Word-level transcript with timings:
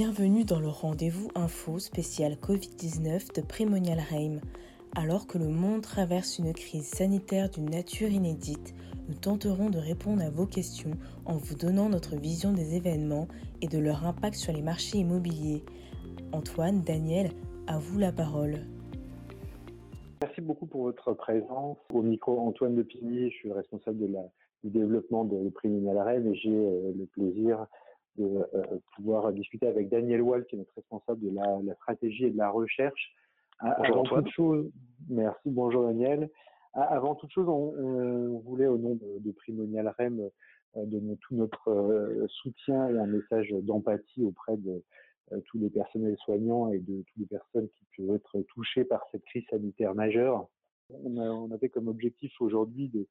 Bienvenue 0.00 0.44
dans 0.44 0.60
le 0.60 0.68
rendez-vous 0.68 1.26
info 1.34 1.80
spécial 1.80 2.34
Covid-19 2.34 3.34
de 3.34 3.44
Primonial 3.44 3.98
Reim. 3.98 4.36
Alors 4.94 5.26
que 5.26 5.38
le 5.38 5.48
monde 5.48 5.82
traverse 5.82 6.38
une 6.38 6.52
crise 6.52 6.86
sanitaire 6.86 7.50
d'une 7.50 7.68
nature 7.68 8.08
inédite, 8.08 8.76
nous 9.08 9.16
tenterons 9.16 9.70
de 9.70 9.78
répondre 9.78 10.22
à 10.22 10.30
vos 10.30 10.46
questions 10.46 10.92
en 11.24 11.36
vous 11.36 11.56
donnant 11.56 11.88
notre 11.88 12.14
vision 12.14 12.52
des 12.52 12.76
événements 12.76 13.26
et 13.60 13.66
de 13.66 13.80
leur 13.80 14.06
impact 14.06 14.36
sur 14.36 14.52
les 14.52 14.62
marchés 14.62 14.98
immobiliers. 14.98 15.64
Antoine, 16.30 16.82
Daniel, 16.82 17.32
à 17.66 17.80
vous 17.80 17.98
la 17.98 18.12
parole. 18.12 18.54
Merci 20.22 20.42
beaucoup 20.42 20.66
pour 20.66 20.82
votre 20.82 21.12
présence. 21.14 21.76
Au 21.92 22.02
micro, 22.02 22.38
Antoine 22.38 22.76
de 22.76 22.82
Pigny, 22.82 23.32
je 23.32 23.36
suis 23.36 23.52
responsable 23.52 23.98
du 24.62 24.70
développement 24.70 25.24
de 25.24 25.48
Primonial 25.48 25.98
Reim 25.98 26.24
et 26.24 26.36
j'ai 26.36 26.54
euh, 26.54 26.92
le 26.96 27.06
plaisir 27.06 27.66
de 28.18 28.46
euh, 28.54 28.78
pouvoir 28.96 29.32
discuter 29.32 29.66
avec 29.66 29.88
Daniel 29.88 30.22
Wall, 30.22 30.44
qui 30.46 30.56
est 30.56 30.58
notre 30.58 30.74
responsable 30.74 31.20
de 31.20 31.34
la, 31.34 31.74
stratégie 31.76 32.26
et 32.26 32.30
de 32.30 32.36
la 32.36 32.50
recherche. 32.50 33.14
Bonjour 33.62 33.96
Avant 33.96 34.04
toute 34.04 34.30
chose, 34.30 34.70
merci, 35.08 35.50
bonjour 35.50 35.84
Daniel. 35.84 36.30
Avant 36.74 37.14
toute 37.14 37.30
chose, 37.32 37.48
on, 37.48 38.38
voulait 38.40 38.66
au 38.66 38.78
nom 38.78 38.98
de, 39.20 39.32
Primonial 39.32 39.92
REM 39.98 40.20
euh, 40.76 40.84
donner 40.86 41.16
tout 41.16 41.34
notre 41.34 41.70
euh, 41.70 42.26
soutien 42.28 42.88
et 42.88 42.98
un 42.98 43.06
message 43.06 43.50
d'empathie 43.62 44.24
auprès 44.24 44.56
de 44.56 44.82
tous 45.44 45.58
les 45.58 45.68
personnels 45.68 46.16
soignants 46.24 46.72
et 46.72 46.78
de 46.78 47.02
toutes 47.02 47.18
les 47.18 47.26
personnes 47.26 47.68
qui 47.68 47.84
peuvent 47.96 48.16
être 48.16 48.40
touchées 48.48 48.84
par 48.84 49.04
cette 49.12 49.22
crise 49.24 49.44
sanitaire 49.50 49.94
majeure. 49.94 50.48
On, 50.88 51.18
on 51.18 51.50
avait 51.50 51.68
comme 51.68 51.88
objectif 51.88 52.32
aujourd'hui 52.40 52.88
de 52.88 53.06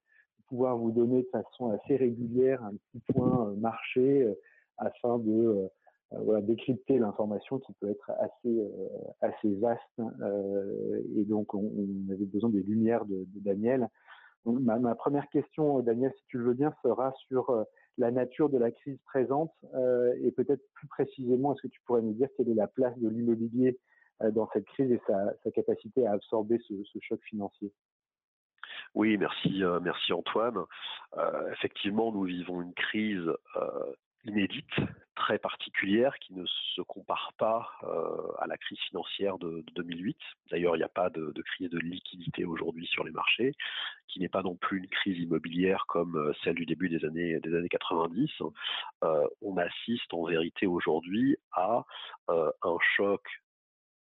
pouvoir 0.47 0.77
vous 0.77 0.91
donner 0.91 1.21
de 1.21 1.27
façon 1.27 1.69
assez 1.69 1.95
régulière 1.95 2.63
un 2.63 2.73
petit 2.73 3.13
point 3.13 3.53
marché 3.57 4.27
afin 4.77 5.19
de 5.19 5.31
euh, 5.31 5.67
euh, 6.13 6.41
décrypter 6.41 6.99
l'information 6.99 7.59
qui 7.59 7.73
peut 7.73 7.89
être 7.89 8.11
assez 8.19 8.37
euh, 8.45 8.87
assez 9.21 9.53
vaste 9.55 9.81
et 11.15 11.25
donc 11.25 11.53
on, 11.53 11.69
avait 12.11 12.25
besoin 12.25 12.49
des 12.49 12.63
lumières 12.63 13.05
de, 13.05 13.25
Daniel. 13.35 13.89
Ma, 14.45 14.95
première 14.95 15.27
question, 15.27 15.81
Daniel, 15.81 16.13
si 16.17 16.23
tu 16.27 16.37
le 16.37 16.45
veux 16.45 16.53
bien, 16.53 16.73
sera 16.81 17.13
sur 17.27 17.65
la 17.97 18.11
nature 18.11 18.49
de 18.49 18.57
la 18.57 18.71
crise 18.71 18.97
présente 19.03 19.51
et 20.21 20.31
peut-être 20.31 20.61
plus 20.73 20.87
précisément, 20.87 21.53
est-ce 21.53 21.63
que 21.63 21.67
tu 21.67 21.81
pourrais 21.85 22.01
nous 22.01 22.13
dire 22.13 22.29
quelle 22.37 22.47
est 22.47 22.53
la 22.53 22.67
place 22.67 22.97
de 22.97 23.09
l'immobilier 23.09 23.77
dans 24.31 24.47
cette 24.53 24.63
crise 24.67 24.89
et 24.89 25.01
sa, 25.05 25.51
capacité 25.51 26.07
à 26.07 26.13
absorber 26.13 26.59
ce, 26.65 26.99
choc 27.01 27.19
financier? 27.23 27.73
Oui, 28.95 29.17
merci, 29.17 29.63
merci 29.81 30.13
Antoine. 30.13 30.63
Effectivement, 31.51 32.13
nous 32.13 32.23
vivons 32.23 32.61
une 32.61 32.73
crise 32.73 33.29
inédite, 34.27 34.73
très 35.15 35.39
particulière, 35.39 36.17
qui 36.19 36.33
ne 36.33 36.45
se 36.45 36.81
compare 36.81 37.33
pas 37.37 37.69
euh, 37.83 38.31
à 38.39 38.47
la 38.47 38.57
crise 38.57 38.79
financière 38.87 39.37
de, 39.39 39.63
2008. 39.75 40.17
D'ailleurs, 40.51 40.75
il 40.75 40.79
n'y 40.79 40.85
a 40.85 40.89
pas 40.89 41.09
de, 41.09 41.33
crise 41.41 41.69
de 41.69 41.79
liquidité 41.79 42.45
aujourd'hui 42.45 42.85
sur 42.87 43.03
les 43.03 43.11
marchés, 43.11 43.53
qui 44.07 44.19
n'est 44.19 44.29
pas 44.29 44.43
non 44.43 44.55
plus 44.55 44.77
une 44.79 44.87
crise 44.87 45.17
immobilière 45.17 45.85
comme 45.87 46.15
euh, 46.17 46.33
celle 46.43 46.55
du 46.55 46.65
début 46.65 46.87
des 46.87 47.03
années, 47.03 47.39
des 47.39 47.55
années 47.55 47.69
90. 47.69 48.29
Euh, 49.03 49.27
on 49.41 49.57
assiste 49.57 50.13
en 50.13 50.25
vérité 50.25 50.67
aujourd'hui 50.67 51.37
à 51.51 51.83
un 52.29 52.77
choc 52.95 53.21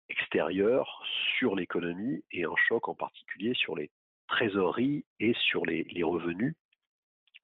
extérieur 0.09 1.03
sur 1.37 1.55
l'économie 1.55 2.23
et 2.31 2.45
un 2.45 2.55
choc 2.67 2.87
en 2.87 2.95
particulier 2.95 3.53
sur 3.53 3.75
les 3.75 3.89
trésoreries 4.27 5.05
et 5.19 5.33
sur 5.33 5.65
les, 5.65 6.03
revenus 6.03 6.55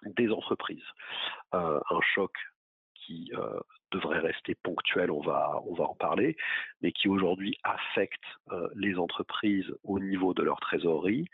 des 0.06 0.30
entreprises. 0.30 0.86
un 1.52 2.02
choc 2.14 2.32
qui 3.08 3.32
euh, 3.34 3.60
devrait 3.92 4.20
rester 4.20 4.54
ponctuel, 4.56 5.10
on 5.12 5.22
va, 5.22 5.62
en 5.66 5.96
parler, 5.96 6.36
mais 6.82 6.92
qui 6.92 7.08
aujourd'hui 7.08 7.58
affecte 7.64 8.24
euh, 8.52 8.68
les 8.76 8.98
entreprises 8.98 9.72
au 9.84 10.00
niveau 10.00 10.34
de 10.34 10.44
leur 10.44 10.60
trésorerie, 10.60 11.30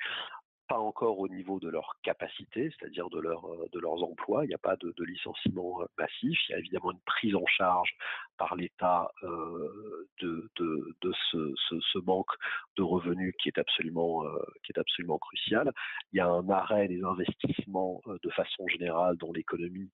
pas 0.68 0.80
encore 0.80 1.20
au 1.20 1.28
niveau 1.28 1.60
de 1.60 1.70
leur 1.70 1.96
capacité, 2.04 2.72
c'est-à-dire 2.72 3.10
de, 3.10 3.20
leur, 3.20 3.46
euh, 3.46 3.68
de 3.72 3.80
leurs 3.80 4.04
emplois. 4.04 4.46
Il 4.46 4.50
n'y 4.50 4.54
a 4.54 4.60
pas 4.60 4.76
de, 4.78 4.94
licenciement 5.04 5.82
euh, 5.82 5.86
massif. 5.98 6.40
Il 6.48 6.52
y 6.52 6.56
a 6.56 6.60
évidemment 6.60 6.92
une 6.92 7.02
prise 7.06 7.36
en 7.36 7.46
charge 7.46 7.94
par 8.38 8.56
l'État 8.56 9.12
euh, 9.24 10.08
de, 10.22 10.50
de, 10.56 10.96
de 11.02 11.14
ce, 11.32 11.54
ce, 11.68 11.98
manque 12.00 12.32
de 12.78 12.84
revenus 12.84 13.34
qui 13.42 13.50
est 13.50 13.58
absolument, 13.58 14.24
qui 14.64 14.72
est 14.76 14.80
absolument 14.80 15.18
crucial. 15.18 15.72
Il 16.12 16.18
y 16.18 16.20
a 16.20 16.28
un 16.28 16.50
arrêt 16.50 16.88
des 16.88 17.04
investissements 17.04 18.02
de 18.06 18.30
façon 18.32 18.68
générale 18.68 19.16
dans 19.18 19.32
l'économie 19.32 19.92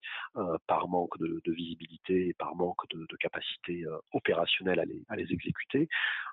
par 0.66 0.88
manque 0.88 1.18
de, 1.19 1.41
de, 1.44 1.51
visibilité 1.51 2.30
et 2.30 2.34
par 2.34 2.56
manque 2.56 2.88
de 2.90 3.16
capacité 3.18 3.86
opérationnelle 4.13 4.80
à 4.80 4.86
les, 4.86 5.03
à 5.09 5.16
les 5.16 5.31
exécuter. 5.31 5.88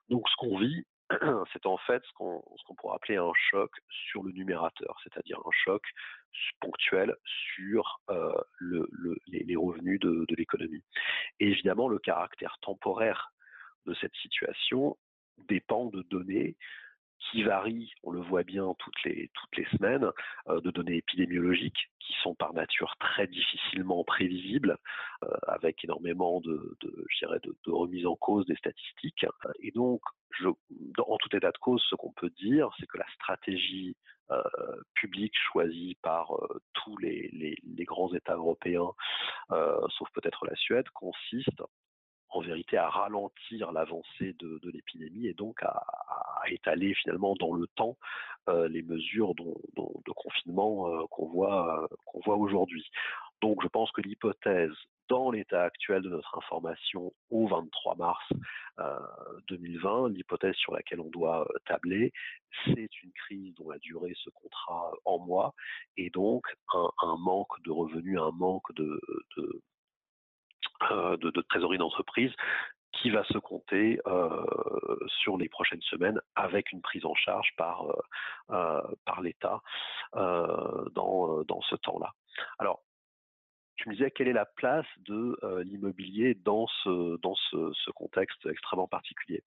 Donc 0.08 0.28
ce 0.28 0.36
qu'on 0.36 0.58
vit, 0.58 0.86
c'est 1.52 1.66
en 1.66 1.76
fait 1.78 2.02
ce 2.04 2.12
qu'on 2.14 2.40
qu 2.40 2.74
pourrait 2.76 2.96
appeler 2.96 3.16
un 3.16 3.32
choc 3.50 3.70
sur 3.88 4.22
le 4.22 4.32
numérateur, 4.32 4.98
c'est-à-dire 5.04 5.38
un 5.44 5.50
choc 5.64 5.82
ponctuel 6.60 7.14
sur 7.54 8.00
euh, 8.10 8.32
le, 8.58 8.88
le, 8.92 9.16
les, 9.28 9.44
les, 9.44 9.56
revenus 9.56 10.00
de, 10.00 10.26
de 10.28 10.34
l'économie. 10.36 10.84
Et 11.40 11.48
évidemment, 11.48 11.88
le 11.88 11.98
caractère 11.98 12.58
temporaire 12.60 13.32
de 13.86 13.94
cette 13.94 14.14
situation 14.16 14.96
dépend 15.48 15.86
de 15.86 16.02
données 16.02 16.56
qui 17.18 17.42
varient, 17.42 17.92
on 18.02 18.10
le 18.10 18.20
voit 18.20 18.42
bien 18.42 18.74
toutes 18.78 19.02
les, 19.04 19.30
toutes 19.34 19.56
les 19.56 19.66
semaines, 19.76 20.10
euh, 20.48 20.60
de 20.60 20.70
données 20.70 20.96
épidémiologiques 20.96 21.90
qui 22.00 22.14
sont 22.22 22.34
par 22.34 22.52
nature 22.54 22.94
très 23.00 23.26
difficilement 23.26 24.04
prévisibles, 24.04 24.76
euh, 25.24 25.28
avec 25.48 25.82
énormément 25.84 26.40
de, 26.40 26.76
je 26.82 27.18
dirais, 27.18 27.40
de, 27.42 27.70
remise 27.70 28.06
en 28.06 28.16
cause 28.16 28.46
des 28.46 28.56
statistiques. 28.56 29.26
Et 29.60 29.72
donc, 29.72 30.00
en 30.44 31.16
tout 31.18 31.36
état 31.36 31.50
de 31.50 31.58
cause, 31.58 31.84
ce 31.88 31.94
qu'on 31.96 32.12
peut 32.12 32.30
dire, 32.30 32.70
c'est 32.78 32.86
que 32.86 32.98
la 32.98 33.08
stratégie 33.14 33.96
euh, 34.30 34.42
publique 34.94 35.34
choisie 35.52 35.96
par 36.02 36.32
tous 36.74 36.96
les, 36.98 37.28
les, 37.32 37.84
grands 37.84 38.12
États 38.14 38.36
européens, 38.36 38.92
sauf 39.50 40.08
peut-être 40.14 40.46
la 40.46 40.56
Suède, 40.56 40.88
consiste 40.90 41.62
en 42.36 42.40
vérité 42.40 42.76
à 42.76 42.88
ralentir 42.88 43.72
l'avancée 43.72 44.34
de, 44.38 44.60
l'épidémie 44.70 45.26
et 45.26 45.34
donc 45.34 45.62
à, 45.62 45.82
étaler 46.48 46.94
finalement 46.94 47.34
dans 47.40 47.52
le 47.52 47.66
temps 47.66 47.96
euh, 48.48 48.68
les 48.68 48.82
mesures 48.82 49.34
de 49.34 50.12
confinement 50.12 50.88
euh, 50.88 51.04
qu'on 51.10 51.26
voit, 51.26 51.82
euh, 51.82 51.86
qu'on 52.04 52.20
voit 52.20 52.36
aujourd'hui. 52.36 52.88
Donc 53.42 53.62
je 53.62 53.68
pense 53.68 53.90
que 53.92 54.00
l'hypothèse 54.00 54.72
dans 55.08 55.30
l'état 55.30 55.62
actuel 55.62 56.02
de 56.02 56.08
notre 56.08 56.36
information 56.36 57.12
au 57.30 57.46
23 57.46 57.96
mars 57.96 58.24
euh, 58.80 58.98
2020, 59.48 60.10
l'hypothèse 60.10 60.54
sur 60.56 60.72
laquelle 60.74 61.00
on 61.00 61.10
doit 61.10 61.46
tabler, 61.66 62.12
c'est 62.64 63.02
une 63.02 63.12
crise 63.12 63.54
dont 63.54 63.70
la 63.70 63.78
durée 63.78 64.14
se 64.16 64.30
comptera 64.30 64.92
en 65.04 65.18
mois 65.18 65.54
et 65.96 66.10
donc 66.10 66.46
un, 66.72 67.16
manque 67.18 67.62
de 67.64 67.70
revenus, 67.70 68.18
un 68.18 68.32
manque 68.32 68.72
de, 68.74 69.00
de, 70.90 71.30
de 71.30 71.40
trésorerie 71.42 71.78
d'entreprise 71.78 72.32
qui 73.00 73.10
va 73.10 73.24
se 73.24 73.38
compter 73.38 74.00
euh, 74.06 74.44
sur 75.20 75.36
les 75.36 75.48
prochaines 75.48 75.82
semaines 75.82 76.20
avec 76.34 76.72
une 76.72 76.80
prise 76.80 77.04
en 77.04 77.14
charge 77.14 77.48
par, 77.56 77.84
euh, 77.84 78.02
euh 78.50 79.22
l'État 79.22 79.60
euh, 80.14 80.88
dans, 80.94 81.60
ce 81.62 81.76
temps-là. 81.76 82.12
Alors, 82.58 82.82
tu 83.76 83.88
me 83.88 83.94
disais 83.94 84.10
quelle 84.10 84.28
est 84.28 84.32
la 84.32 84.46
place 84.46 84.86
de 84.98 85.38
euh, 85.42 85.62
l'immobilier 85.64 86.34
dans 86.34 86.66
ce 86.66 87.90
contexte 87.92 88.46
extrêmement 88.46 88.88
particulier? 88.88 89.42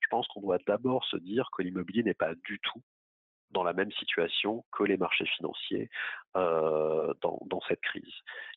Je 0.00 0.08
pense 0.08 0.26
qu'on 0.28 0.40
doit 0.40 0.58
d'abord 0.66 1.04
se 1.06 1.16
dire 1.16 1.48
que 1.56 1.62
l'immobilier 1.62 2.02
n'est 2.02 2.14
pas 2.14 2.34
du 2.34 2.58
tout 2.60 2.82
dans 3.52 3.62
la 3.62 3.72
même 3.72 3.92
situation 3.92 4.64
que 4.72 4.82
les 4.82 4.96
marchés 4.96 5.26
financiers 5.26 5.90
euh, 6.36 7.12
dans, 7.20 7.60
cette 7.68 7.80
crise. 7.80 8.14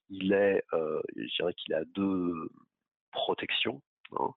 Il 0.09 0.33
est, 0.33 0.63
euh, 0.73 1.01
je 1.15 1.35
dirais 1.37 1.53
qu'il 1.53 1.73
a 1.73 1.83
deux 1.85 2.49
protections. 3.11 3.81
Hein. 4.17 4.31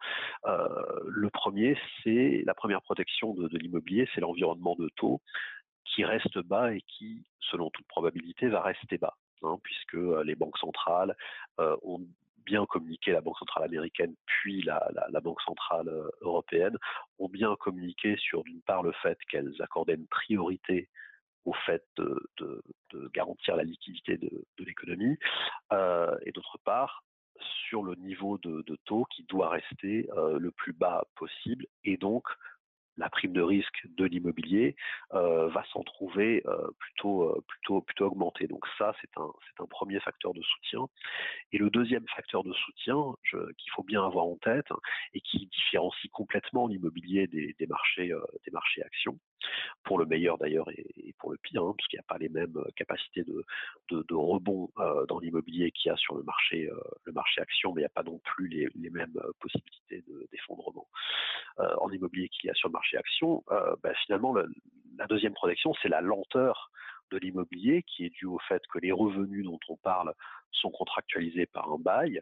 Euh, 0.46 1.00
le 1.06 1.30
premier, 1.30 1.76
c'est 2.02 2.42
la 2.46 2.54
première 2.54 2.82
protection 2.82 3.34
de, 3.34 3.48
l'immobilier, 3.58 4.08
c'est 4.14 4.20
l'environnement 4.20 4.76
de 4.76 4.88
taux 4.96 5.20
qui 5.84 6.04
reste 6.04 6.38
bas 6.38 6.72
et 6.72 6.82
qui, 6.82 7.26
selon 7.40 7.70
toute 7.70 7.86
probabilité, 7.86 8.48
va 8.48 8.62
rester 8.62 8.98
bas 8.98 9.16
hein, 9.42 9.58
puisque 9.62 9.94
euh, 9.94 10.22
les 10.24 10.34
banques 10.34 10.58
centrales 10.58 11.14
ont 11.58 12.06
bien 12.44 12.64
communiqué, 12.64 13.12
la 13.12 13.20
Banque 13.20 13.38
centrale 13.38 13.64
américaine 13.64 14.14
puis 14.24 14.62
la, 14.62 14.90
la, 15.10 15.20
Banque 15.20 15.42
centrale 15.42 15.90
européenne 16.22 16.78
ont 17.18 17.28
bien 17.28 17.54
communiqué 17.56 18.16
sur 18.16 18.42
d'une 18.42 18.62
part 18.62 18.82
le 18.82 18.92
fait 19.02 19.18
qu'elles 19.30 19.52
accordaient 19.60 19.96
une 19.96 20.06
priorité 20.06 20.88
au 21.48 21.54
fait 21.64 21.82
de, 21.96 22.30
garantir 23.14 23.56
la 23.56 23.64
liquidité 23.64 24.18
de, 24.18 24.44
l'économie 24.58 25.16
euh, 25.72 26.14
et 26.26 26.32
d'autre 26.32 26.58
part 26.64 27.04
sur 27.68 27.82
le 27.82 27.94
niveau 27.94 28.38
de, 28.38 28.76
taux 28.84 29.06
qui 29.10 29.22
doit 29.24 29.48
rester 29.48 30.08
euh, 30.16 30.38
le 30.38 30.50
plus 30.50 30.72
bas 30.72 31.04
possible 31.14 31.66
et 31.84 31.96
donc 31.96 32.24
la 32.96 33.08
prime 33.08 33.32
de 33.32 33.40
risque 33.40 33.86
de 33.96 34.04
l'immobilier 34.04 34.74
va 35.12 35.64
s'en 35.72 35.84
trouver 35.84 36.42
plutôt, 36.80 37.40
plutôt, 37.46 37.80
plutôt 37.80 38.06
augmentée. 38.06 38.48
Donc 38.48 38.66
ça, 38.76 38.92
c'est 39.00 39.16
un, 39.16 39.30
c'est 39.46 39.62
un 39.62 39.66
premier 39.66 40.00
facteur 40.00 40.34
de 40.34 40.42
soutien. 40.42 40.84
Et 41.52 41.58
le 41.58 41.70
deuxième 41.70 42.04
facteur 42.08 42.42
de 42.42 42.52
soutien 42.52 43.14
qu'il 43.30 43.70
faut 43.70 43.84
bien 43.84 44.04
avoir 44.04 44.24
en 44.24 44.34
tête 44.38 44.66
et 45.14 45.20
qui 45.20 45.46
différencie 45.46 46.10
complètement 46.10 46.66
l'immobilier 46.66 47.28
des, 47.28 47.54
des 47.56 47.66
marchés, 47.68 48.12
des 48.44 48.50
marchés 48.50 48.82
actions, 48.82 49.16
pour 49.84 49.98
le 49.98 50.06
meilleur 50.06 50.38
d'ailleurs 50.38 50.68
et, 50.70 51.14
pour 51.18 51.30
le 51.32 51.38
pire, 51.38 51.62
hein, 51.62 51.74
parce 51.76 51.88
qu'il 51.88 51.98
n'y 51.98 52.04
a 52.04 52.08
pas 52.08 52.18
les 52.18 52.28
mêmes 52.28 52.56
euh, 52.56 52.68
capacités 52.76 53.24
de, 53.24 53.44
rebond 54.14 54.70
euh, 54.78 55.06
dans 55.06 55.18
l'immobilier 55.18 55.70
qu'il 55.70 55.90
y 55.90 55.92
a 55.92 55.96
sur 55.96 56.14
le 56.14 56.22
marché, 56.22 56.68
euh, 56.70 56.80
le 57.04 57.12
marché 57.12 57.40
action, 57.40 57.72
mais 57.72 57.82
il 57.82 57.84
n'y 57.84 57.86
a 57.86 57.90
pas 57.90 58.02
non 58.02 58.18
plus 58.18 58.48
les, 58.48 58.90
mêmes 58.90 59.18
possibilités 59.40 60.02
d'effondrement 60.32 60.88
en 61.58 61.90
immobilier 61.90 62.28
qu'il 62.30 62.48
y 62.48 62.50
a 62.50 62.54
sur 62.54 62.68
le 62.68 62.72
marché 62.72 62.96
action. 62.96 63.44
Ben, 63.82 63.92
finalement, 64.06 64.34
la 64.34 65.06
deuxième 65.08 65.34
protection, 65.34 65.74
c'est 65.82 65.88
la 65.88 66.00
lenteur 66.00 66.70
de 67.10 67.18
l'immobilier 67.18 67.82
qui 67.82 68.06
est 68.06 68.10
due 68.10 68.26
au 68.26 68.38
fait 68.48 68.62
que 68.72 68.78
les 68.78 68.92
revenus 68.92 69.44
dont 69.44 69.58
on 69.68 69.76
parle 69.76 70.14
sont 70.52 70.70
contractualisés 70.70 71.46
par 71.46 71.70
un 71.70 71.78
bail, 71.78 72.20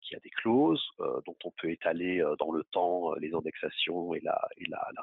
qui 0.00 0.16
a 0.16 0.20
des 0.20 0.30
clauses 0.30 0.82
euh, 1.00 1.20
dont 1.26 1.36
on 1.44 1.50
peut 1.52 1.70
étaler 1.70 2.20
euh, 2.20 2.36
dans 2.36 2.52
le 2.52 2.64
temps 2.64 3.14
les 3.14 3.34
indexations 3.34 4.14
et 4.14 4.20
la, 4.20 4.40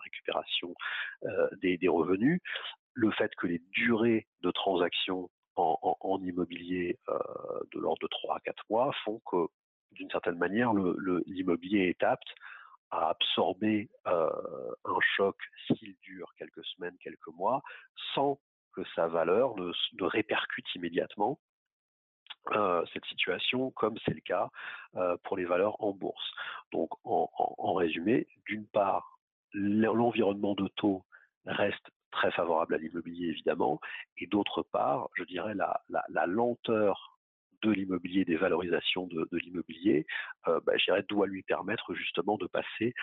récupération 0.03 0.73
des, 1.61 1.87
revenus. 1.87 2.41
Le 2.93 3.11
fait 3.11 3.33
que 3.35 3.47
les 3.47 3.61
durées 3.71 4.27
de 4.41 4.51
transactions 4.51 5.29
en, 5.55 6.21
immobilier 6.23 6.99
de 7.07 7.79
l'ordre 7.79 8.01
de 8.01 8.07
3 8.07 8.37
à 8.37 8.39
4 8.41 8.63
mois 8.69 8.91
font 9.03 9.21
que, 9.25 9.47
d'une 9.91 10.09
certaine 10.11 10.37
manière, 10.37 10.73
l'immobilier 11.25 11.89
est 11.89 12.03
apte 12.03 12.27
à 12.91 13.09
absorber 13.09 13.89
un 14.05 14.99
choc 15.15 15.35
s'il 15.65 15.95
dure 16.01 16.31
quelques 16.37 16.65
semaines, 16.65 16.95
quelques 16.99 17.33
mois, 17.35 17.63
sans 18.13 18.39
que 18.73 18.81
sa 18.95 19.07
valeur 19.07 19.55
ne 19.57 20.03
répercute 20.03 20.65
immédiatement 20.75 21.39
euh, 22.53 22.83
cette 22.93 23.05
situation, 23.05 23.71
comme 23.71 23.97
c'est 24.05 24.13
le 24.13 24.21
cas 24.21 24.49
euh, 24.95 25.17
pour 25.23 25.37
les 25.37 25.45
valeurs 25.45 25.81
en 25.83 25.91
bourse. 25.91 26.31
Donc, 26.71 26.89
en, 27.03 27.73
résumé, 27.73 28.27
d'une 28.45 28.65
part, 28.65 29.19
l'environnement 29.53 30.55
de 30.55 30.67
taux 30.69 31.03
reste 31.45 31.89
très 32.11 32.31
favorable 32.31 32.75
à 32.75 32.77
l'immobilier, 32.77 33.29
évidemment, 33.29 33.79
et 34.17 34.27
d'autre 34.27 34.63
part, 34.63 35.09
je 35.15 35.23
dirais, 35.23 35.53
la, 35.53 35.81
la 35.89 36.25
lenteur 36.25 37.16
de 37.63 37.71
l'immobilier, 37.71 38.25
des 38.25 38.35
valorisations 38.35 39.07
de, 39.07 39.27
l'immobilier, 39.37 40.05
euh, 40.47 40.59
bah, 40.65 40.73
doit 41.09 41.27
lui 41.27 41.43
permettre 41.43 41.93
justement 41.93 42.37
de 42.37 42.47
passer 42.47 42.93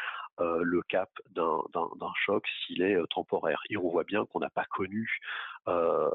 euh, 0.40 0.60
le 0.62 0.82
cap 0.82 1.10
d'un 1.30 2.12
choc 2.26 2.44
s'il 2.66 2.82
est 2.82 2.96
euh, 2.96 3.06
temporaire. 3.06 3.60
Et 3.70 3.76
on 3.76 3.88
voit 3.88 4.04
bien 4.04 4.26
qu'on 4.26 4.40
n'a 4.40 4.50
pas 4.50 4.64
connu, 4.64 5.20
euh, 5.68 6.08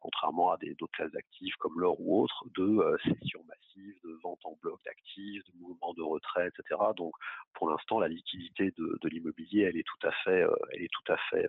contrairement 0.00 0.52
à 0.52 0.58
d'autres 0.58 0.92
classes 0.92 1.12
d'actifs 1.12 1.54
comme 1.56 1.80
l'or 1.80 1.98
ou 2.00 2.22
autres, 2.22 2.44
de 2.56 2.96
cession 3.04 3.42
massive, 3.44 3.94
de 4.04 4.18
vente 4.22 4.40
en 4.44 4.56
bloc 4.62 4.80
d'actifs, 4.84 5.42
de 5.44 5.58
mouvements 5.58 5.94
de 5.94 6.02
retrait, 6.02 6.48
etc. 6.48 6.80
Donc 6.96 7.14
pour 7.54 7.70
l'instant, 7.70 7.98
la 7.98 8.08
liquidité 8.08 8.72
de, 8.76 9.08
l'immobilier, 9.08 9.62
elle 9.62 9.76
est 9.76 9.86
tout 9.86 10.06
à 10.06 10.12
fait 10.22 11.46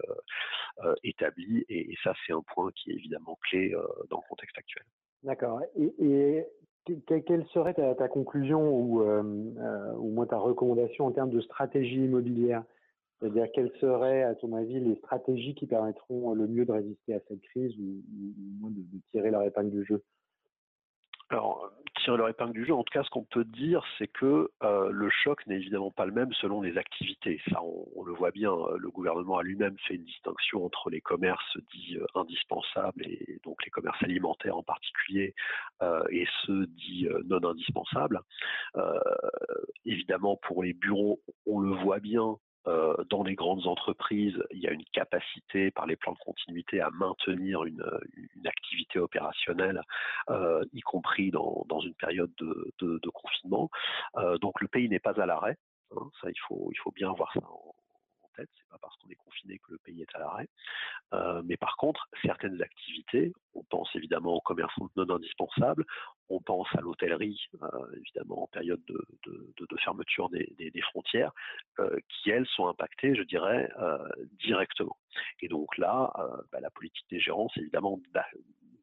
établie. 1.03 1.65
et 1.69 1.95
ça, 2.03 2.13
c'est 2.25 2.33
un 2.33 2.41
point 2.41 2.71
qui 2.75 2.91
est 2.91 2.95
évidemment 2.95 3.37
clé 3.43 3.73
dans 4.09 4.17
le 4.17 4.27
contexte 4.29 4.57
actuel. 4.57 4.85
D'accord. 5.25 5.61
Et, 5.75 6.45
quelle 7.07 7.45
serait 7.47 7.73
ta, 7.73 8.07
conclusion 8.07 8.69
ou, 8.79 9.01
euh, 9.01 9.23
euh, 9.57 9.97
moins 9.97 10.27
ta 10.27 10.37
recommandation 10.37 11.07
en 11.07 11.11
termes 11.11 11.31
de 11.31 11.41
stratégie 11.41 12.05
immobilière? 12.05 12.63
C'est-à-dire 13.19 13.47
quelles 13.53 13.71
seraient, 13.81 14.21
à 14.21 14.35
ton 14.35 14.53
avis, 14.53 14.79
les 14.79 14.95
stratégies 14.97 15.55
qui 15.55 15.65
permettront 15.65 16.33
le 16.33 16.47
mieux 16.47 16.65
de 16.65 16.71
résister 16.71 17.15
à 17.15 17.19
cette 17.27 17.41
crise 17.41 17.75
ou, 17.79 17.81
ou 17.81 18.61
moins 18.61 18.69
de, 18.69 18.81
de 18.81 19.01
tirer 19.09 19.31
leur 19.31 19.41
épingle 19.41 19.71
du 19.71 19.83
jeu? 19.83 20.03
Alors, 21.29 21.71
tirer 22.03 22.17
leur 22.17 22.29
épingle 22.29 22.53
du 22.53 22.65
jeu, 22.65 22.73
en 22.73 22.83
tout 22.83 22.93
cas, 22.93 23.03
ce 23.03 23.09
qu'on 23.09 23.23
peut 23.23 23.43
dire, 23.45 23.83
c'est 23.97 24.07
que 24.07 24.49
euh, 24.63 24.89
le 24.91 25.09
choc 25.09 25.45
n'est 25.47 25.55
évidemment 25.55 25.91
pas 25.91 26.05
le 26.05 26.11
même 26.11 26.31
selon 26.33 26.61
les 26.61 26.77
activités. 26.77 27.41
Ça, 27.49 27.61
on, 27.63 28.03
le 28.03 28.13
voit 28.13 28.31
bien. 28.31 28.51
Euh, 28.51 28.77
le 28.77 28.89
gouvernement 28.89 29.37
a 29.37 29.43
lui-même 29.43 29.75
fait 29.87 29.95
une 29.95 30.03
distinction 30.03 30.65
entre 30.65 30.89
les 30.89 31.01
commerces 31.01 31.57
dits 31.73 31.97
euh, 31.97 32.05
indispensables, 32.19 33.07
et 33.07 33.39
donc 33.43 33.63
les 33.65 33.71
commerces 33.71 34.01
alimentaires 34.03 34.57
en 34.57 34.63
particulier, 34.63 35.33
et 36.09 36.25
ceux 36.45 36.67
dits 36.67 37.07
non 37.25 37.43
indispensables. 37.43 38.19
évidemment, 39.85 40.37
pour 40.43 40.63
les 40.63 40.73
bureaux, 40.73 41.19
on 41.45 41.59
le 41.59 41.71
voit 41.75 41.99
bien, 41.99 42.37
euh, 42.67 42.95
dans 43.09 43.23
les 43.23 43.35
grandes 43.35 43.67
entreprises, 43.67 44.41
il 44.51 44.59
y 44.59 44.67
a 44.67 44.71
une 44.71 44.83
capacité 44.85 45.71
par 45.71 45.85
les 45.85 45.95
plans 45.95 46.13
de 46.13 46.19
continuité 46.19 46.81
à 46.81 46.89
maintenir 46.91 47.63
une, 47.63 47.83
activité 48.45 48.99
opérationnelle, 48.99 49.81
euh, 50.29 50.63
y 50.73 50.81
compris 50.81 51.31
dans, 51.31 51.65
une 51.83 51.95
période 51.95 52.31
de, 52.37 53.09
confinement. 53.13 53.69
Euh, 54.17 54.37
donc 54.37 54.61
le 54.61 54.67
pays 54.67 54.89
n'est 54.89 54.99
pas 54.99 55.19
à 55.19 55.25
l'arrêt. 55.25 55.57
Hein, 55.91 56.09
ça, 56.21 56.29
il 56.29 56.39
faut, 56.47 56.71
bien 56.93 57.09
avoir 57.09 57.31
ça 57.33 57.39
en, 57.39 57.73
tête. 58.35 58.49
C'est 58.57 58.69
pas 58.69 58.77
parce 58.81 58.95
qu'on 58.97 59.09
est 59.09 59.15
confiné 59.15 59.57
que 59.59 59.71
le 59.71 59.77
pays 59.79 60.01
est 60.01 60.15
à 60.15 60.19
l'arrêt. 60.19 60.49
mais 61.43 61.57
par 61.57 61.77
contre, 61.77 62.07
certaines 62.21 62.61
activités, 62.61 63.31
on 63.53 63.63
pense 63.63 63.89
évidemment 63.95 64.33
au 64.33 64.41
commerce 64.41 64.73
non 64.95 65.09
indispensable, 65.09 65.85
on 66.29 66.41
pense 66.41 66.67
à 66.75 66.81
l'hôtellerie, 66.81 67.39
évidemment 67.97 68.43
en 68.43 68.47
période 68.47 68.81
de, 68.87 69.77
fermeture 69.83 70.29
des, 70.29 70.81
frontières, 70.81 71.31
qui 72.09 72.29
elles 72.29 72.47
sont 72.47 72.67
impactées, 72.67 73.15
je 73.15 73.23
dirais, 73.23 73.69
directement. 74.39 74.97
Et 75.41 75.47
donc 75.47 75.77
là, 75.77 76.11
bah, 76.51 76.59
la 76.59 76.71
politique 76.71 77.05
des 77.09 77.19
gérants, 77.19 77.49
évidemment 77.55 77.99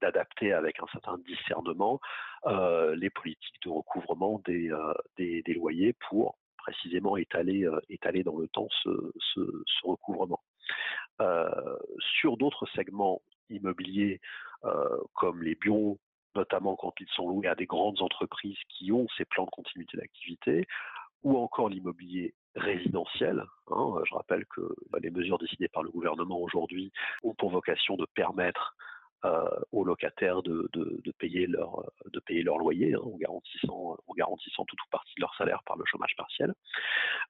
d'adapter 0.00 0.52
avec 0.52 0.80
un 0.80 0.86
certain 0.92 1.18
discernement 1.18 2.00
les 2.46 3.10
politiques 3.10 3.62
de 3.64 3.70
recouvrement 3.70 4.40
des, 4.46 5.42
loyers 5.48 5.94
pour 6.08 6.38
précisément 6.58 7.16
étaler, 7.16 7.68
étaler 7.88 8.22
dans 8.22 8.38
le 8.38 8.46
temps 8.48 8.68
ce, 8.84 9.44
recouvrement. 9.82 10.40
sur 12.20 12.36
d'autres 12.36 12.66
segments 12.74 13.22
immobiliers 13.50 14.20
comme 15.14 15.42
les 15.42 15.56
bureaux, 15.56 15.98
notamment 16.34 16.76
quand 16.76 16.92
ils 17.00 17.08
sont 17.08 17.28
loués 17.28 17.48
à 17.48 17.54
des 17.54 17.66
grandes 17.66 18.02
entreprises 18.02 18.58
qui 18.68 18.92
ont 18.92 19.06
ces 19.16 19.24
plans 19.24 19.44
de 19.44 19.50
continuité 19.50 19.96
d'activité, 19.96 20.66
ou 21.22 21.38
encore 21.38 21.68
l'immobilier 21.68 22.34
résidentiel. 22.54 23.44
Hein, 23.68 23.94
je 24.08 24.14
rappelle 24.14 24.44
que 24.46 24.74
bah, 24.90 24.98
les 25.00 25.10
mesures 25.10 25.38
décidées 25.38 25.68
par 25.68 25.82
le 25.82 25.90
gouvernement 25.90 26.38
aujourd'hui 26.38 26.92
ont 27.22 27.34
pour 27.34 27.50
vocation 27.50 27.96
de 27.96 28.06
permettre 28.14 28.76
euh, 29.24 29.48
aux 29.70 29.84
locataires 29.84 30.42
de, 30.42 30.68
payer 31.18 31.46
leur 31.46 32.58
loyer 32.58 32.94
hein, 32.94 32.98
en 33.04 33.16
garantissant 33.16 34.62
en 34.62 34.64
toute 34.64 34.80
ou 34.80 34.90
partie 34.90 35.14
de 35.16 35.20
leur 35.20 35.32
salaire 35.36 35.62
par 35.64 35.76
le 35.76 35.84
chômage 35.86 36.14
partiel. 36.16 36.52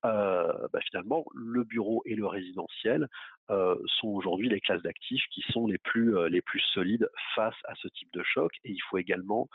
Euh, 0.06 0.68
bah, 0.72 0.80
finalement, 0.88 1.26
le 1.34 1.64
bureau 1.64 2.02
et 2.06 2.14
le 2.14 2.26
résidentiel 2.26 3.08
euh, 3.50 3.76
sont 4.00 4.08
aujourd'hui 4.08 4.48
les 4.48 4.60
classes 4.60 4.82
d'actifs 4.82 5.24
qui 5.30 5.42
sont 5.52 5.66
les 5.66 5.78
plus 5.78 6.14
les 6.28 6.42
plus 6.42 6.60
solides 6.72 7.08
face 7.34 7.56
à 7.64 7.74
ce 7.76 7.88
type 7.88 8.12
de 8.12 8.22
choc. 8.22 8.52
Et 8.64 8.70
il 8.70 8.80
faut 8.88 8.98
également 8.98 9.48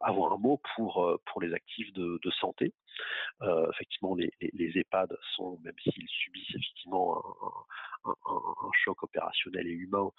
avoir 0.00 0.32
un 0.32 0.38
mot 0.38 0.60
pour 0.74 1.18
pour 1.26 1.40
les 1.40 1.52
actifs 1.54 1.92
de, 1.92 2.30
santé. 2.40 2.72
effectivement, 3.70 4.14
les, 4.14 4.32
EHPAD 4.78 5.16
sont, 5.36 5.58
même 5.62 5.74
s'ils 5.82 6.08
subissent 6.08 6.54
effectivement 6.54 7.22
un, 8.06 8.70
choc 8.84 9.02
opérationnel 9.02 9.66
et 9.66 9.70
humain 9.70 10.10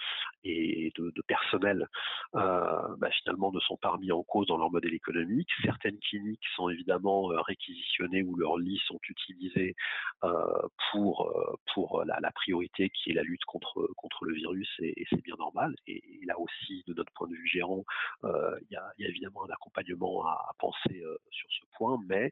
et 0.44 0.92
de, 0.98 1.12
personnel 1.27 1.88
euh, 2.36 2.96
bah, 2.98 3.10
finalement 3.24 3.51
ne 3.51 3.60
sont 3.60 3.77
pas 3.77 3.89
remis 3.89 4.12
en 4.12 4.24
cause 4.24 4.48
dans 4.48 4.58
leur 4.58 4.72
modèle 4.72 4.94
économique. 4.94 5.50
Certaines 5.63 6.00
cliniques 6.00 6.46
sont 6.56 6.70
évidemment 6.70 7.32
euh, 7.32 7.42
réquisitionnées 7.42 8.24
ou 8.24 8.36
leurs 8.36 8.58
lits 8.58 8.82
sont 8.88 9.00
utilisés 9.10 9.75
euh, 10.24 10.62
pour, 10.92 11.32
pour 11.74 12.04
la, 12.06 12.25
priorité 12.32 12.89
qui 12.89 13.12
est 13.12 13.13
la 13.13 13.24
lutte 13.24 13.46
contre, 13.46 13.89
contre 13.98 14.25
le 14.25 14.34
virus 14.34 14.70
et, 14.79 15.05
c'est 15.10 15.22
bien 15.24 15.36
normal. 15.38 15.75
Et, 15.88 16.01
là 16.25 16.39
aussi, 16.39 16.84
de 16.88 16.94
notre 16.94 17.12
point 17.13 17.27
de 17.27 17.36
vue 17.36 17.48
gérant, 17.48 17.86
il 18.24 18.67
y, 18.72 18.75
a, 18.75 18.94
évidemment 19.00 19.46
un 19.46 19.53
accompagnement 19.53 20.25
à, 20.25 20.51
penser 20.60 21.03
sur 21.32 21.50
ce 21.51 21.65
point, 21.77 22.00
mais 22.08 22.32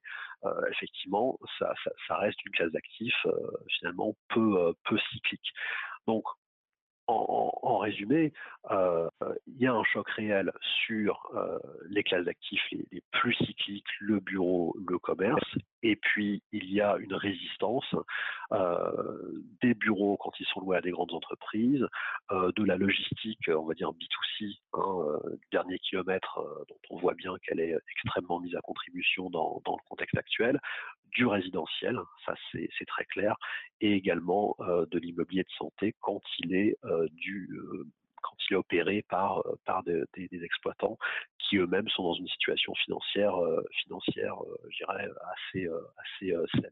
effectivement, 0.72 1.38
ça, 1.60 1.74
ça, 2.08 2.18
reste 2.18 2.44
une 2.46 2.52
classe 2.52 2.72
d'actifs 2.72 3.28
finalement 3.70 4.16
peu, 4.30 4.74
peu 4.84 4.98
cyclique. 5.12 5.54
Donc, 6.08 6.24
en, 7.08 7.78
résumé, 7.80 8.32
euh, 8.72 9.10
il 9.48 9.58
y 9.60 9.68
a 9.68 9.74
un 9.74 9.84
choc 9.84 10.10
réel 10.12 10.52
sur 10.86 11.30
euh, 11.36 11.60
les 11.90 12.04
classes 12.04 12.26
d'actifs 12.26 12.64
les, 12.72 13.04
plus 13.12 13.34
cycliques, 13.36 13.88
le 14.00 14.20
bureau, 14.20 14.76
le 14.88 14.98
commerce, 15.00 15.44
et 15.82 15.98
puis 15.98 16.42
il 16.54 16.72
y 16.72 16.80
a 16.80 16.96
une 16.98 17.14
résistance 17.14 17.94
euh, 18.54 19.44
des 19.62 19.74
bureaux 19.74 20.18
quand 20.18 20.32
ils 20.40 20.46
sont 20.46 20.62
loués 20.62 20.78
à 20.78 20.82
des 20.82 20.92
grandes 20.92 21.14
entreprises, 21.14 21.86
de 22.32 22.64
la 22.64 22.78
logistique, 22.78 23.48
on 23.50 23.66
va 23.66 23.74
dire 23.74 23.92
B2C, 23.92 24.58
hein, 24.74 25.20
dernier 25.52 25.78
kilomètre, 25.80 26.40
dont 26.68 26.78
on 26.90 26.98
voit 26.98 27.14
bien 27.14 27.36
qu'elle 27.44 27.60
est 27.60 27.76
extrêmement 27.92 28.40
mise 28.40 28.56
à 28.56 28.62
contribution 28.62 29.30
dans 29.30 29.62
le 29.66 29.90
contexte 29.90 30.18
actuel, 30.18 30.60
du 31.14 31.26
résidentiel, 31.26 32.00
ça 32.26 32.34
c'est 32.52 32.86
très 32.88 33.06
clair, 33.06 33.36
et 33.82 33.94
également 33.94 34.56
de 34.60 35.00
l'immobilier 35.00 35.44
de 35.44 35.56
santé 35.58 35.96
quand 36.02 36.22
il 36.40 36.56
est 36.56 36.78
du 37.12 37.50
quand 38.22 38.36
il 38.50 38.54
est 38.54 38.58
opéré 38.58 39.06
par, 39.10 39.44
par 39.66 39.84
des, 39.84 40.06
exploitants 40.32 40.98
qui 41.40 41.58
eux-mêmes 41.58 41.90
sont 41.90 42.04
dans 42.04 42.14
une 42.14 42.28
situation 42.28 42.74
financière, 42.76 43.34
financière 43.84 44.36
je 44.70 44.78
dirais, 44.78 45.10
assez, 45.34 45.68
assez 45.98 46.34
saine. 46.54 46.72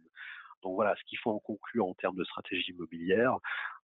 Donc 0.63 0.75
voilà, 0.75 0.95
ce 0.95 1.03
qu'il 1.05 1.17
faut 1.19 1.31
en 1.31 1.39
conclure 1.39 1.87
en 1.87 1.93
termes 1.93 2.15
de 2.15 2.23
stratégie 2.23 2.71
immobilière, 2.71 3.37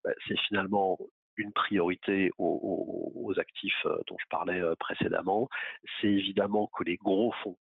bah, 0.03 0.11
c'est 0.27 0.39
finalement 0.47 0.97
une 1.37 1.53
priorité 1.53 2.31
aux, 2.37 3.33
actifs 3.37 3.85
euh, 3.85 3.97
dont 4.07 4.17
je 4.19 4.25
parlais 4.29 4.59
euh, 4.59 4.73
précédemment. 4.79 5.47
C'est 6.01 6.07
évidemment 6.07 6.67
que 6.67 6.83
les 6.83 6.97
gros 6.97 7.31
fonds, 7.43 7.57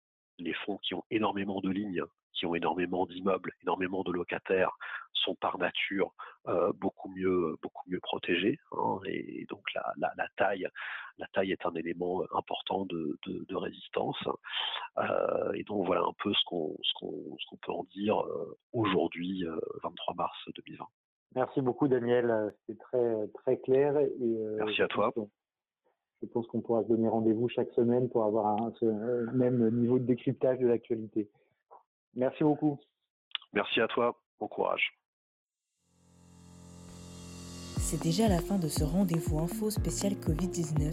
les 0.40 0.54
fonds 0.54 0.78
qui 0.78 0.94
ont 0.94 1.04
énormément 1.10 1.60
de 1.60 1.70
lignes, 1.70 2.02
qui 2.32 2.46
ont 2.46 2.54
énormément 2.54 3.06
d'immeubles, 3.06 3.52
énormément 3.62 4.02
de 4.02 4.12
locataires, 4.12 4.76
sont 5.12 5.34
par 5.34 5.58
nature 5.58 6.12
euh, 6.48 6.72
beaucoup 6.74 7.08
mieux 7.10 7.56
beaucoup 7.62 7.88
mieux 7.90 8.00
protégés. 8.00 8.58
Hein, 8.72 9.00
et 9.04 9.44
donc 9.48 9.62
la, 9.74 10.28
taille 10.36 10.66
la 11.18 11.26
taille 11.34 11.52
est 11.52 11.66
un 11.66 11.74
élément 11.74 12.22
important 12.34 12.86
de, 12.86 13.18
résistance. 13.54 14.16
et 15.54 15.64
donc 15.64 15.86
voilà 15.86 16.02
un 16.02 16.14
peu 16.22 16.32
ce 16.32 16.44
qu'on 16.44 16.76
ce 16.82 17.56
peut 17.60 17.72
en 17.72 17.84
dire 17.84 18.24
aujourd'hui, 18.72 19.44
23 19.82 20.14
mars 20.14 20.38
2020. 20.54 20.86
Merci 21.34 21.60
beaucoup 21.60 21.88
Daniel, 21.88 22.54
c'est 22.66 22.78
très 22.78 23.28
très 23.34 23.58
clair. 23.58 23.98
Et, 23.98 24.38
Merci 24.56 24.82
à 24.82 24.88
toi. 24.88 25.12
Je 26.22 26.26
pense 26.26 26.46
qu'on 26.48 26.60
pourra 26.60 26.82
se 26.82 26.88
donner 26.88 27.08
rendez-vous 27.08 27.48
chaque 27.48 27.70
semaine 27.72 28.10
pour 28.10 28.24
avoir 28.24 28.62
un, 28.62 28.72
ce 28.78 28.84
même 29.32 29.70
niveau 29.70 29.98
de 29.98 30.04
décryptage 30.04 30.58
de 30.58 30.66
l'actualité. 30.66 31.30
Merci 32.14 32.44
beaucoup. 32.44 32.78
Merci 33.52 33.80
à 33.80 33.88
toi. 33.88 34.20
Bon 34.38 34.48
courage. 34.48 34.92
C'est 37.78 38.02
déjà 38.02 38.28
la 38.28 38.38
fin 38.38 38.58
de 38.58 38.68
ce 38.68 38.84
rendez-vous 38.84 39.40
info 39.40 39.70
spécial 39.70 40.12
Covid-19. 40.12 40.92